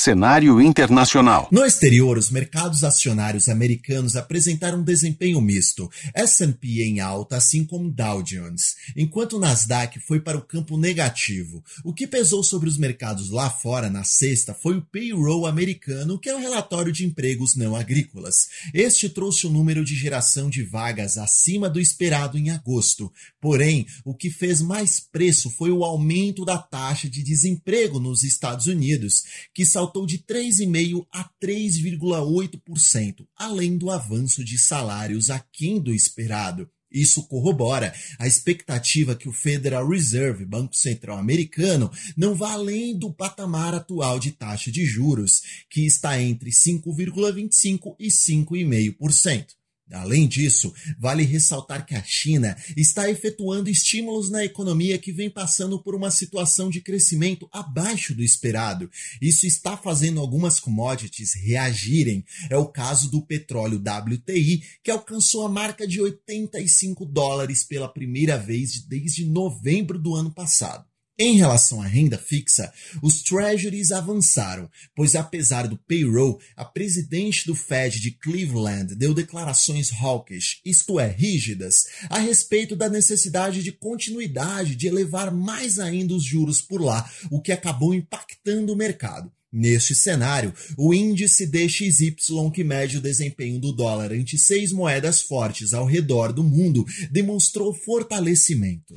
[0.00, 1.46] Cenário internacional.
[1.52, 5.90] No exterior, os mercados acionários americanos apresentaram um desempenho misto.
[6.14, 11.62] S&P em alta, assim como Dow Jones, enquanto o Nasdaq foi para o campo negativo.
[11.84, 16.30] O que pesou sobre os mercados lá fora na sexta foi o payroll americano, que
[16.30, 18.48] é o relatório de empregos não agrícolas.
[18.72, 23.12] Este trouxe o número de geração de vagas acima do esperado em agosto.
[23.38, 28.64] Porém, o que fez mais preço foi o aumento da taxa de desemprego nos Estados
[28.64, 36.68] Unidos, que saltou de 3,5% a 3,8%, além do avanço de salários aquém do esperado.
[36.90, 43.12] Isso corrobora a expectativa que o Federal Reserve, Banco Central Americano, não vá além do
[43.12, 49.59] patamar atual de taxa de juros, que está entre 5,25% e 5,5%.
[49.92, 55.82] Além disso, vale ressaltar que a China está efetuando estímulos na economia que vem passando
[55.82, 58.90] por uma situação de crescimento abaixo do esperado.
[59.20, 62.24] Isso está fazendo algumas commodities reagirem.
[62.48, 68.36] É o caso do petróleo WTI, que alcançou a marca de 85 dólares pela primeira
[68.36, 70.89] vez desde novembro do ano passado.
[71.22, 77.54] Em relação à renda fixa, os treasuries avançaram, pois apesar do payroll, a presidente do
[77.54, 84.74] Fed de Cleveland deu declarações hawkish, isto é, rígidas, a respeito da necessidade de continuidade
[84.74, 89.30] de elevar mais ainda os juros por lá, o que acabou impactando o mercado.
[89.52, 92.14] Neste cenário, o índice DXY,
[92.54, 97.74] que mede o desempenho do dólar ante seis moedas fortes ao redor do mundo, demonstrou
[97.74, 98.94] fortalecimento.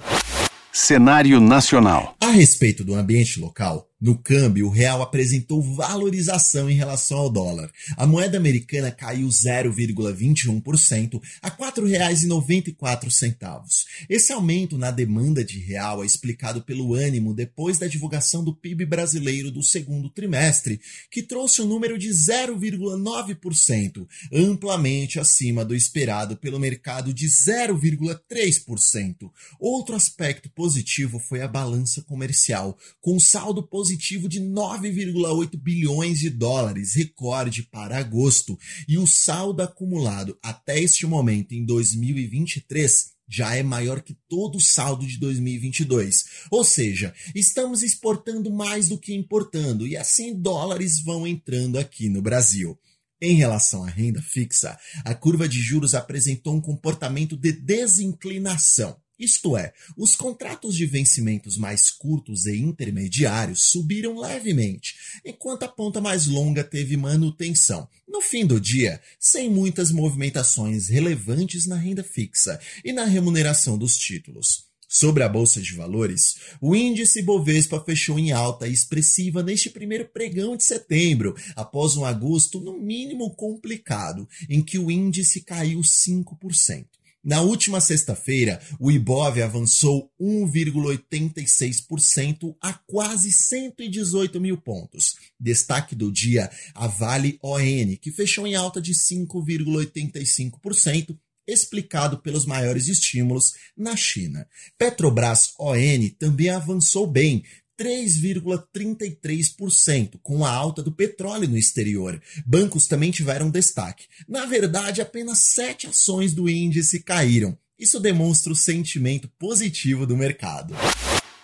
[0.76, 2.16] Cenário nacional.
[2.20, 7.72] A respeito do ambiente local, no câmbio, o real apresentou valorização em relação ao dólar.
[7.96, 13.86] A moeda americana caiu 0,21% a R$ 4,94.
[14.10, 18.86] Esse aumento na demanda de real é explicado pelo ânimo depois da divulgação do PIB
[18.86, 26.60] brasileiro do segundo trimestre, que trouxe um número de 0,9%, amplamente acima do esperado pelo
[26.60, 29.32] mercado de 0,3%.
[29.58, 36.30] Outro aspecto positivo foi a balança comercial, com saldo positivo positivo de 9,8 bilhões de
[36.30, 43.64] dólares, recorde para agosto, e o saldo acumulado até este momento em 2023 já é
[43.64, 46.26] maior que todo o saldo de 2022.
[46.52, 52.22] Ou seja, estamos exportando mais do que importando e assim dólares vão entrando aqui no
[52.22, 52.78] Brasil.
[53.22, 58.98] Em relação à renda fixa, a curva de juros apresentou um comportamento de desinclinação.
[59.20, 66.02] Isto é, os contratos de vencimentos mais curtos e intermediários subiram levemente, enquanto a ponta
[66.02, 67.88] mais longa teve manutenção.
[68.08, 73.98] No fim do dia, sem muitas movimentações relevantes na renda fixa e na remuneração dos
[73.98, 74.66] títulos.
[74.96, 80.56] Sobre a bolsa de valores, o índice Bovespa fechou em alta expressiva neste primeiro pregão
[80.56, 86.86] de setembro, após um agosto no mínimo complicado, em que o índice caiu 5%.
[87.24, 95.16] Na última sexta-feira, o Ibov avançou 1,86% a quase 118 mil pontos.
[95.40, 101.18] Destaque do dia, a Vale ON, que fechou em alta de 5,85%,
[101.48, 104.46] explicado pelos maiores estímulos na China.
[104.78, 107.46] Petrobras ON também avançou bem,
[107.84, 112.22] 3,33%, com a alta do petróleo no exterior.
[112.46, 114.06] Bancos também tiveram destaque.
[114.28, 117.58] Na verdade, apenas sete ações do índice caíram.
[117.78, 120.74] Isso demonstra o sentimento positivo do mercado.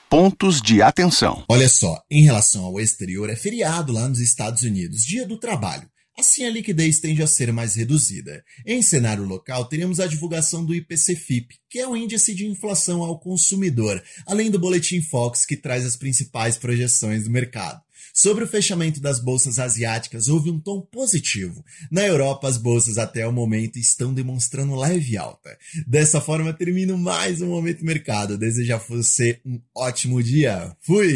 [0.09, 1.43] Pontos de atenção.
[1.49, 5.89] Olha só, em relação ao exterior, é feriado lá nos Estados Unidos, Dia do Trabalho.
[6.19, 8.43] Assim, a liquidez tende a ser mais reduzida.
[8.65, 13.17] Em cenário local, teremos a divulgação do IPC-FIP, que é o índice de inflação ao
[13.17, 17.79] consumidor, além do Boletim Fox, que traz as principais projeções do mercado.
[18.13, 21.63] Sobre o fechamento das bolsas asiáticas, houve um tom positivo.
[21.89, 25.57] Na Europa, as bolsas até o momento estão demonstrando leve alta.
[25.87, 28.37] Dessa forma, termino mais um Momento Mercado.
[28.37, 30.75] Desejo a você um ótimo dia.
[30.81, 31.13] Fui!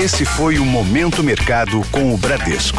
[0.00, 2.78] Esse foi o Momento Mercado com o Bradesco